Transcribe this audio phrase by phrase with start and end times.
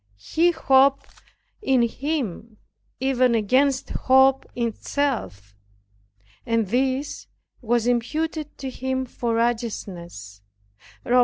[0.33, 1.21] He hoped
[1.61, 2.57] in Him
[2.99, 5.53] even against hope itself,
[6.43, 7.27] and this
[7.61, 10.41] was imputed to him for righteousness,
[11.05, 11.19] (Rom.